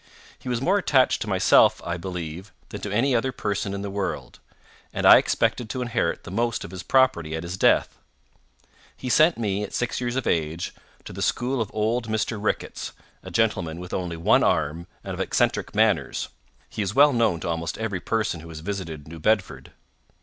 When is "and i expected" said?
4.91-5.69